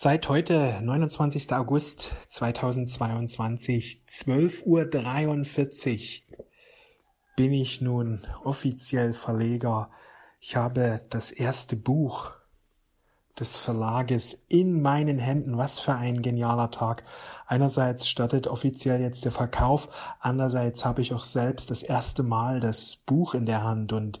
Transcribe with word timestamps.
Seit 0.00 0.28
heute, 0.28 0.78
29. 0.80 1.52
August 1.54 2.14
2022, 2.28 4.04
12.43 4.08 6.22
Uhr, 6.22 6.36
bin 7.34 7.52
ich 7.52 7.80
nun 7.80 8.24
offiziell 8.44 9.12
Verleger. 9.12 9.90
Ich 10.38 10.54
habe 10.54 11.00
das 11.10 11.32
erste 11.32 11.74
Buch 11.74 12.30
des 13.40 13.56
Verlages 13.56 14.44
in 14.46 14.82
meinen 14.82 15.18
Händen. 15.18 15.58
Was 15.58 15.80
für 15.80 15.96
ein 15.96 16.22
genialer 16.22 16.70
Tag. 16.70 17.02
Einerseits 17.48 18.06
startet 18.06 18.46
offiziell 18.46 19.00
jetzt 19.00 19.24
der 19.24 19.32
Verkauf, 19.32 19.88
andererseits 20.20 20.84
habe 20.84 21.02
ich 21.02 21.12
auch 21.12 21.24
selbst 21.24 21.72
das 21.72 21.82
erste 21.82 22.22
Mal 22.22 22.60
das 22.60 22.94
Buch 22.94 23.34
in 23.34 23.46
der 23.46 23.64
Hand 23.64 23.92
und 23.92 24.20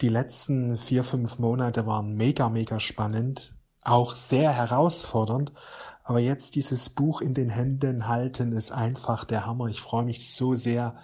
die 0.00 0.08
letzten 0.08 0.76
vier, 0.76 1.04
fünf 1.04 1.38
Monate 1.38 1.86
waren 1.86 2.16
mega, 2.16 2.48
mega 2.48 2.80
spannend 2.80 3.54
auch 3.84 4.14
sehr 4.14 4.52
herausfordernd. 4.52 5.52
Aber 6.02 6.18
jetzt 6.18 6.54
dieses 6.54 6.90
Buch 6.90 7.20
in 7.20 7.34
den 7.34 7.48
Händen 7.48 8.08
halten 8.08 8.52
ist 8.52 8.72
einfach 8.72 9.24
der 9.24 9.46
Hammer. 9.46 9.68
Ich 9.68 9.80
freue 9.80 10.04
mich 10.04 10.34
so 10.34 10.54
sehr. 10.54 10.96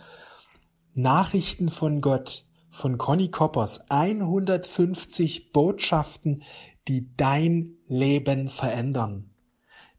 Nachrichten 0.95 1.69
von 1.69 2.01
Gott 2.01 2.45
von 2.71 2.99
Conny 2.99 3.31
Koppers. 3.31 3.91
150 3.91 5.53
Botschaften, 5.53 6.43
die 6.89 7.15
dein 7.17 7.77
Leben 7.87 8.49
verändern. 8.49 9.31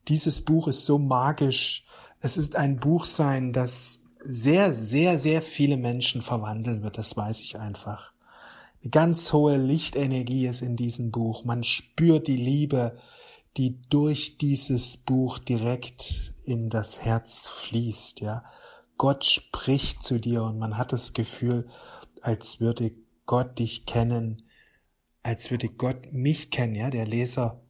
Dieses 0.08 0.44
Buch 0.44 0.68
ist 0.68 0.86
so 0.86 0.98
magisch. 0.98 1.86
Es 2.20 2.38
ist 2.38 2.56
ein 2.56 2.78
Buch 2.78 3.06
sein, 3.06 3.54
das 3.54 4.04
sehr, 4.24 4.74
sehr, 4.74 5.20
sehr 5.20 5.42
viele 5.42 5.78
Menschen 5.78 6.22
verwandeln 6.22 6.84
wird. 6.84 6.98
Das 6.98 7.16
weiß 7.18 7.42
ich 7.42 7.60
einfach. 7.60 8.14
Eine 8.82 8.90
ganz 8.90 9.32
hohe 9.32 9.58
Lichtenergie 9.58 10.48
ist 10.48 10.62
in 10.62 10.76
diesem 10.76 11.12
Buch. 11.12 11.44
Man 11.44 11.64
spürt 11.64 12.28
die 12.28 12.38
Liebe, 12.38 12.98
die 13.58 13.80
durch 13.90 14.38
dieses 14.38 14.98
Buch 14.98 15.38
direkt 15.38 16.34
in 16.44 16.70
das 16.70 17.02
Herz 17.02 17.48
fließt, 17.48 18.22
ja. 18.22 18.44
Gott 18.98 19.26
spricht 19.26 20.04
zu 20.04 20.20
dir 20.20 20.44
und 20.44 20.60
man 20.60 20.78
hat 20.78 20.94
das 20.94 21.14
Gefühl, 21.14 21.68
als 22.22 22.60
würde 22.60 22.92
Gott 23.26 23.60
dich 23.60 23.86
kennen, 23.86 24.44
als 25.24 25.50
würde 25.52 25.70
Gott 25.70 26.12
mich 26.12 26.50
kennen, 26.50 26.76
ja. 26.76 26.90
Der 26.90 27.06
Leser 27.06 27.62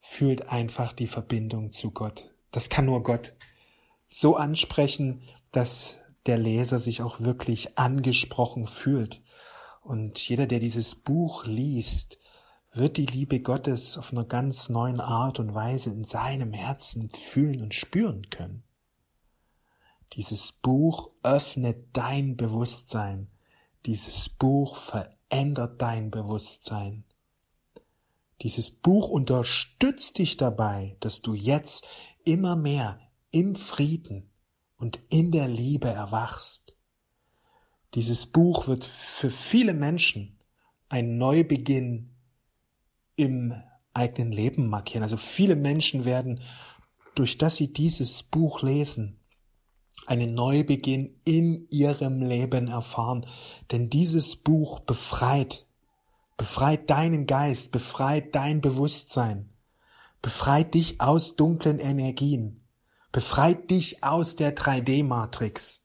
fühlt 0.00 0.48
einfach 0.48 0.92
die 0.92 1.06
Verbindung 1.06 1.72
zu 1.72 1.90
Gott. 1.90 2.30
Das 2.50 2.68
kann 2.68 2.86
nur 2.86 3.02
Gott 3.02 3.34
so 4.08 4.36
ansprechen, 4.36 5.22
dass 5.50 5.96
der 6.26 6.38
Leser 6.38 6.78
sich 6.78 7.02
auch 7.02 7.20
wirklich 7.20 7.78
angesprochen 7.78 8.66
fühlt. 8.66 9.22
Und 9.84 10.18
jeder, 10.18 10.46
der 10.46 10.60
dieses 10.60 10.94
Buch 10.94 11.44
liest, 11.44 12.18
wird 12.72 12.96
die 12.96 13.04
Liebe 13.04 13.40
Gottes 13.40 13.98
auf 13.98 14.12
einer 14.12 14.24
ganz 14.24 14.70
neuen 14.70 14.98
Art 14.98 15.38
und 15.38 15.54
Weise 15.54 15.90
in 15.90 16.04
seinem 16.04 16.54
Herzen 16.54 17.10
fühlen 17.10 17.60
und 17.60 17.74
spüren 17.74 18.30
können. 18.30 18.64
Dieses 20.14 20.52
Buch 20.52 21.10
öffnet 21.22 21.88
dein 21.92 22.36
Bewusstsein. 22.36 23.28
Dieses 23.84 24.30
Buch 24.30 24.76
verändert 24.76 25.82
dein 25.82 26.10
Bewusstsein. 26.10 27.04
Dieses 28.40 28.70
Buch 28.70 29.10
unterstützt 29.10 30.18
dich 30.18 30.38
dabei, 30.38 30.96
dass 31.00 31.20
du 31.20 31.34
jetzt 31.34 31.86
immer 32.24 32.56
mehr 32.56 33.00
im 33.30 33.54
Frieden 33.54 34.30
und 34.76 34.98
in 35.10 35.30
der 35.30 35.48
Liebe 35.48 35.88
erwachst. 35.88 36.73
Dieses 37.94 38.26
Buch 38.26 38.66
wird 38.66 38.84
für 38.84 39.30
viele 39.30 39.72
Menschen 39.72 40.36
ein 40.88 41.16
Neubeginn 41.16 42.10
im 43.14 43.54
eigenen 43.92 44.32
Leben 44.32 44.68
markieren. 44.68 45.04
Also 45.04 45.16
viele 45.16 45.54
Menschen 45.54 46.04
werden, 46.04 46.40
durch 47.14 47.38
dass 47.38 47.56
sie 47.56 47.72
dieses 47.72 48.24
Buch 48.24 48.62
lesen, 48.62 49.20
einen 50.06 50.34
Neubeginn 50.34 51.20
in 51.24 51.68
ihrem 51.70 52.20
Leben 52.20 52.66
erfahren. 52.66 53.26
Denn 53.70 53.88
dieses 53.88 54.36
Buch 54.36 54.80
befreit, 54.80 55.64
befreit 56.36 56.90
deinen 56.90 57.26
Geist, 57.26 57.70
befreit 57.70 58.34
dein 58.34 58.60
Bewusstsein, 58.60 59.50
befreit 60.20 60.74
dich 60.74 61.00
aus 61.00 61.36
dunklen 61.36 61.78
Energien, 61.78 62.64
befreit 63.12 63.70
dich 63.70 64.02
aus 64.02 64.34
der 64.34 64.56
3D-Matrix 64.56 65.83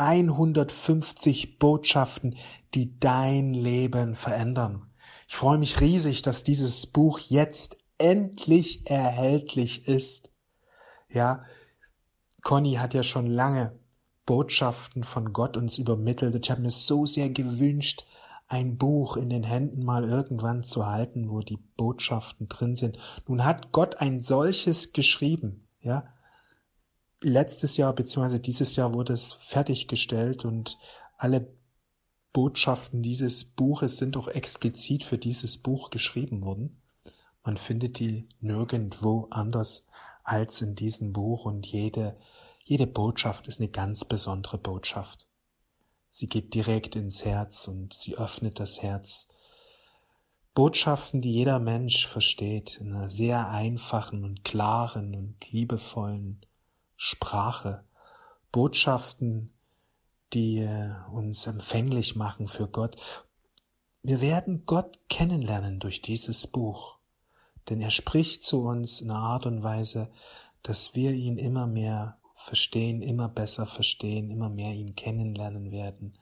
150 0.00 1.58
Botschaften, 1.58 2.36
die 2.72 2.98
dein 2.98 3.52
Leben 3.52 4.14
verändern. 4.14 4.86
Ich 5.28 5.36
freue 5.36 5.58
mich 5.58 5.80
riesig, 5.80 6.22
dass 6.22 6.42
dieses 6.42 6.86
Buch 6.86 7.18
jetzt 7.18 7.76
endlich 7.98 8.90
erhältlich 8.90 9.86
ist. 9.86 10.30
Ja, 11.10 11.44
Conny 12.42 12.76
hat 12.76 12.94
ja 12.94 13.02
schon 13.02 13.26
lange 13.26 13.78
Botschaften 14.24 15.04
von 15.04 15.34
Gott 15.34 15.58
uns 15.58 15.76
übermittelt. 15.76 16.34
Ich 16.42 16.50
habe 16.50 16.62
mir 16.62 16.70
so 16.70 17.04
sehr 17.04 17.28
gewünscht, 17.28 18.06
ein 18.48 18.78
Buch 18.78 19.18
in 19.18 19.28
den 19.28 19.44
Händen 19.44 19.84
mal 19.84 20.08
irgendwann 20.08 20.62
zu 20.62 20.86
halten, 20.86 21.28
wo 21.28 21.40
die 21.40 21.58
Botschaften 21.76 22.48
drin 22.48 22.74
sind. 22.74 22.98
Nun 23.28 23.44
hat 23.44 23.70
Gott 23.70 23.96
ein 24.00 24.18
solches 24.20 24.94
geschrieben, 24.94 25.68
ja 25.82 26.04
letztes 27.22 27.76
Jahr 27.76 27.94
bzw. 27.94 28.38
dieses 28.38 28.76
Jahr 28.76 28.94
wurde 28.94 29.12
es 29.12 29.32
fertiggestellt 29.32 30.44
und 30.44 30.78
alle 31.16 31.52
Botschaften 32.32 33.02
dieses 33.02 33.44
Buches 33.44 33.98
sind 33.98 34.16
auch 34.16 34.28
explizit 34.28 35.04
für 35.04 35.18
dieses 35.18 35.58
Buch 35.58 35.90
geschrieben 35.90 36.44
worden. 36.44 36.80
Man 37.44 37.56
findet 37.56 37.98
die 37.98 38.28
nirgendwo 38.40 39.26
anders 39.30 39.88
als 40.22 40.62
in 40.62 40.74
diesem 40.74 41.12
Buch 41.12 41.44
und 41.44 41.66
jede, 41.66 42.16
jede 42.64 42.86
Botschaft 42.86 43.48
ist 43.48 43.58
eine 43.58 43.68
ganz 43.68 44.04
besondere 44.04 44.58
Botschaft. 44.58 45.26
Sie 46.10 46.28
geht 46.28 46.54
direkt 46.54 46.96
ins 46.96 47.24
Herz 47.24 47.66
und 47.68 47.94
sie 47.94 48.16
öffnet 48.16 48.60
das 48.60 48.82
Herz. 48.82 49.28
Botschaften, 50.54 51.20
die 51.20 51.32
jeder 51.32 51.58
Mensch 51.58 52.06
versteht, 52.06 52.78
in 52.80 52.92
einer 52.92 53.08
sehr 53.08 53.48
einfachen 53.48 54.24
und 54.24 54.44
klaren 54.44 55.14
und 55.14 55.50
liebevollen 55.50 56.44
Sprache, 57.02 57.82
Botschaften, 58.52 59.54
die 60.34 60.58
äh, 60.58 60.90
uns 61.10 61.46
empfänglich 61.46 62.14
machen 62.14 62.46
für 62.46 62.68
Gott. 62.68 62.98
Wir 64.02 64.20
werden 64.20 64.64
Gott 64.66 64.98
kennenlernen 65.08 65.80
durch 65.80 66.02
dieses 66.02 66.46
Buch, 66.46 66.98
denn 67.70 67.80
er 67.80 67.90
spricht 67.90 68.44
zu 68.44 68.64
uns 68.64 69.00
in 69.00 69.10
einer 69.10 69.20
Art 69.20 69.46
und 69.46 69.62
Weise, 69.62 70.10
dass 70.62 70.94
wir 70.94 71.12
ihn 71.12 71.38
immer 71.38 71.66
mehr 71.66 72.18
verstehen, 72.36 73.00
immer 73.00 73.30
besser 73.30 73.64
verstehen, 73.64 74.30
immer 74.30 74.50
mehr 74.50 74.74
ihn 74.74 74.94
kennenlernen 74.94 75.72
werden. 75.72 76.18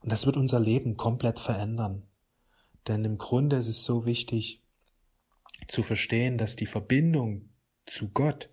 Und 0.00 0.10
das 0.10 0.26
wird 0.26 0.36
unser 0.36 0.58
Leben 0.58 0.96
komplett 0.96 1.38
verändern. 1.38 2.02
Denn 2.88 3.04
im 3.04 3.16
Grunde 3.16 3.58
ist 3.58 3.68
es 3.68 3.84
so 3.84 4.06
wichtig 4.06 4.60
zu 5.68 5.84
verstehen, 5.84 6.36
dass 6.36 6.56
die 6.56 6.66
Verbindung 6.66 7.50
zu 7.86 8.08
Gott 8.08 8.50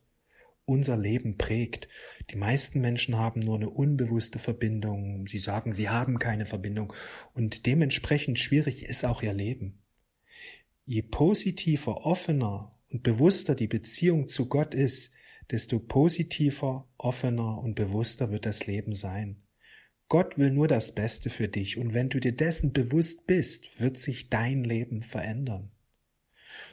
unser 0.68 0.98
Leben 0.98 1.38
prägt. 1.38 1.88
Die 2.30 2.36
meisten 2.36 2.82
Menschen 2.82 3.18
haben 3.18 3.40
nur 3.40 3.56
eine 3.56 3.70
unbewusste 3.70 4.38
Verbindung. 4.38 5.26
Sie 5.28 5.40
sagen, 5.40 5.74
sie 5.74 5.90
haben 5.90 6.20
keine 6.20 6.46
Verbindung 6.46 6.94
und 7.34 7.66
dementsprechend 7.66 8.38
schwierig 8.38 8.84
ist 8.84 9.06
auch 9.06 9.24
ihr 9.24 9.34
Leben. 9.34 9.82
Je 10.86 11.02
positiver, 11.02 12.06
offener 12.06 12.78
und 12.90 13.02
bewusster 13.02 13.56
die 13.56 13.68
Beziehung 13.68 14.28
zu 14.28 14.48
Gott 14.50 14.74
ist, 14.74 15.14
desto 15.52 15.80
positiver, 15.80 16.88
offener 16.98 17.60
und 17.60 17.76
bewusster 17.76 18.30
wird 18.32 18.46
das 18.46 18.68
Leben 18.68 18.94
sein. 18.94 19.42
Gott 20.10 20.38
will 20.38 20.52
nur 20.52 20.68
das 20.68 20.94
Beste 20.94 21.30
für 21.30 21.48
dich 21.48 21.78
und 21.78 21.94
wenn 21.94 22.10
du 22.10 22.20
dir 22.20 22.36
dessen 22.36 22.74
bewusst 22.74 23.26
bist, 23.26 23.80
wird 23.80 23.98
sich 23.98 24.30
dein 24.30 24.66
Leben 24.66 25.02
verändern. 25.02 25.72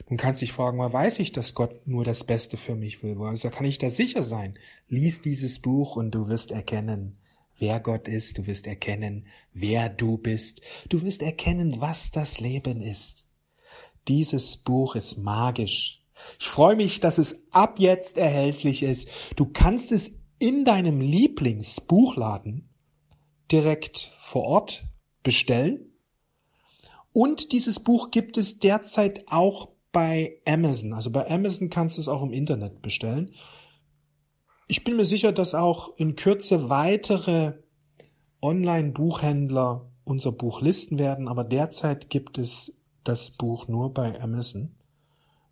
Nun 0.09 0.17
kannst 0.17 0.41
dich 0.41 0.51
fragen, 0.51 0.77
woher 0.77 0.93
weiß 0.93 1.19
ich, 1.19 1.31
dass 1.31 1.53
Gott 1.53 1.87
nur 1.87 2.03
das 2.03 2.23
Beste 2.23 2.57
für 2.57 2.75
mich 2.75 3.03
will? 3.03 3.17
Also 3.21 3.49
kann 3.49 3.65
ich 3.65 3.77
da 3.77 3.89
sicher 3.89 4.23
sein? 4.23 4.57
Lies 4.87 5.21
dieses 5.21 5.59
Buch 5.59 5.95
und 5.95 6.11
du 6.11 6.27
wirst 6.27 6.51
erkennen, 6.51 7.17
wer 7.57 7.79
Gott 7.79 8.07
ist. 8.07 8.37
Du 8.37 8.47
wirst 8.47 8.67
erkennen, 8.67 9.27
wer 9.53 9.89
du 9.89 10.17
bist. 10.17 10.61
Du 10.89 11.01
wirst 11.01 11.21
erkennen, 11.21 11.79
was 11.79 12.11
das 12.11 12.39
Leben 12.39 12.81
ist. 12.81 13.27
Dieses 14.07 14.57
Buch 14.57 14.95
ist 14.95 15.17
magisch. 15.17 16.03
Ich 16.39 16.47
freue 16.47 16.75
mich, 16.75 16.99
dass 16.99 17.17
es 17.17 17.43
ab 17.51 17.79
jetzt 17.79 18.17
erhältlich 18.17 18.83
ist. 18.83 19.09
Du 19.35 19.47
kannst 19.47 19.91
es 19.91 20.11
in 20.39 20.65
deinem 20.65 21.01
Lieblingsbuchladen 21.01 22.69
direkt 23.51 24.13
vor 24.17 24.43
Ort 24.43 24.85
bestellen. 25.23 25.91
Und 27.13 27.51
dieses 27.51 27.79
Buch 27.79 28.11
gibt 28.11 28.37
es 28.37 28.59
derzeit 28.59 29.23
auch 29.27 29.69
bei 29.95 30.41
Amazon. 30.45 30.91
Also 30.91 31.09
bei 31.09 31.31
Amazon 31.31 31.69
kannst 31.69 31.95
du 31.95 32.01
es 32.01 32.09
auch 32.09 32.21
im 32.21 32.33
Internet 32.33 32.81
bestellen. 32.81 33.33
Ich 34.67 34.83
bin 34.83 34.97
mir 34.97 35.05
sicher, 35.05 35.31
dass 35.31 35.55
auch 35.55 35.95
in 35.95 36.17
Kürze 36.17 36.69
weitere 36.69 37.53
Online-Buchhändler 38.41 39.89
unser 40.03 40.33
Buch 40.33 40.59
listen 40.59 40.99
werden, 40.99 41.29
aber 41.29 41.45
derzeit 41.45 42.09
gibt 42.09 42.37
es 42.37 42.77
das 43.05 43.29
Buch 43.29 43.69
nur 43.69 43.93
bei 43.93 44.19
Amazon. 44.19 44.75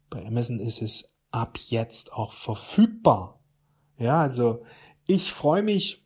Bei 0.10 0.26
Amazon 0.26 0.60
ist 0.60 0.82
es 0.82 1.16
ab 1.32 1.58
jetzt 1.58 2.12
auch 2.12 2.34
verfügbar. 2.34 3.40
Ja, 3.98 4.20
also 4.20 4.66
ich 5.08 5.32
freue 5.32 5.64
mich, 5.64 6.06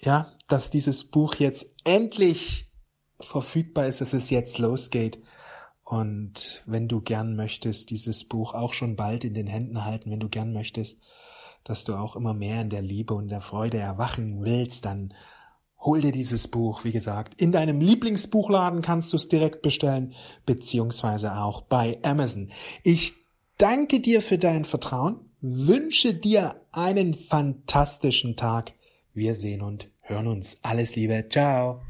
ja, 0.00 0.32
dass 0.48 0.70
dieses 0.70 1.04
Buch 1.04 1.34
jetzt 1.34 1.66
endlich 1.84 2.70
verfügbar 3.20 3.88
ist, 3.88 4.00
dass 4.00 4.14
es 4.14 4.30
jetzt 4.30 4.56
losgeht. 4.56 5.18
Und 5.86 6.64
wenn 6.66 6.88
du 6.88 7.00
gern 7.00 7.36
möchtest, 7.36 7.90
dieses 7.90 8.24
Buch 8.24 8.54
auch 8.54 8.72
schon 8.72 8.96
bald 8.96 9.22
in 9.22 9.34
den 9.34 9.46
Händen 9.46 9.84
halten, 9.84 10.10
wenn 10.10 10.18
du 10.18 10.28
gern 10.28 10.52
möchtest, 10.52 11.00
dass 11.62 11.84
du 11.84 11.94
auch 11.94 12.16
immer 12.16 12.34
mehr 12.34 12.60
in 12.60 12.70
der 12.70 12.82
Liebe 12.82 13.14
und 13.14 13.28
der 13.28 13.40
Freude 13.40 13.78
erwachen 13.78 14.44
willst, 14.44 14.84
dann 14.84 15.14
hol 15.78 16.00
dir 16.00 16.10
dieses 16.10 16.48
Buch. 16.48 16.82
Wie 16.82 16.90
gesagt, 16.90 17.40
in 17.40 17.52
deinem 17.52 17.80
Lieblingsbuchladen 17.80 18.82
kannst 18.82 19.12
du 19.12 19.16
es 19.16 19.28
direkt 19.28 19.62
bestellen, 19.62 20.14
beziehungsweise 20.44 21.36
auch 21.36 21.62
bei 21.62 22.00
Amazon. 22.02 22.50
Ich 22.82 23.14
danke 23.56 24.00
dir 24.00 24.22
für 24.22 24.38
dein 24.38 24.64
Vertrauen, 24.64 25.20
wünsche 25.40 26.14
dir 26.14 26.60
einen 26.72 27.14
fantastischen 27.14 28.34
Tag. 28.34 28.72
Wir 29.14 29.36
sehen 29.36 29.62
und 29.62 29.88
hören 30.02 30.26
uns. 30.26 30.58
Alles 30.62 30.96
Liebe. 30.96 31.26
Ciao. 31.30 31.84